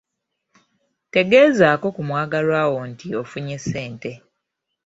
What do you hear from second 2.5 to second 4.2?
wo nti ofunye ssente.